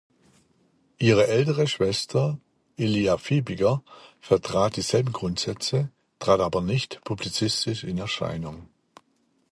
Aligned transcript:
Ihre 0.97 1.27
ältere 1.27 1.67
Schwester 1.67 2.39
Ilia 2.75 3.19
Fibiger 3.19 3.83
vertrat 4.19 4.75
dieselben 4.77 5.11
Grundsätze, 5.11 5.91
trat 6.17 6.39
aber 6.39 6.61
nicht 6.61 7.03
publizistisch 7.03 7.83
in 7.83 7.99
Erscheinung. 7.99 8.67